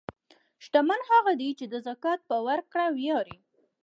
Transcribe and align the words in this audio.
شتمن 0.63 1.01
هغه 1.11 1.31
دی 1.39 1.49
چې 1.59 1.65
د 1.67 1.73
زکات 1.87 2.19
په 2.29 2.37
ورکړه 2.47 2.85
ویاړي. 2.97 3.37